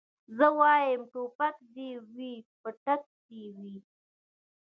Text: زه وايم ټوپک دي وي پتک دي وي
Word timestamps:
زه 0.37 0.47
وايم 0.59 1.01
ټوپک 1.11 1.55
دي 1.73 1.89
وي 2.15 2.33
پتک 2.61 3.01
دي 3.27 3.43
وي 3.57 3.75